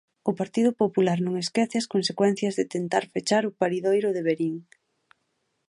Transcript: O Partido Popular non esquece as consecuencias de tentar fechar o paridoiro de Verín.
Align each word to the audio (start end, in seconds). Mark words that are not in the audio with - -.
O 0.29 0.31
Partido 0.41 0.71
Popular 0.81 1.17
non 1.25 1.35
esquece 1.43 1.75
as 1.79 1.89
consecuencias 1.93 2.53
de 2.59 2.65
tentar 2.75 3.03
fechar 3.13 3.43
o 3.45 3.55
paridoiro 3.59 4.09
de 4.15 4.21
Verín. 4.29 4.55